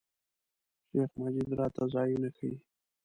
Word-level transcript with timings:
شیخ 0.89 1.11
مجید 1.21 1.49
راته 1.59 1.83
ځایونه 1.93 2.29
ښیي. 2.35 2.55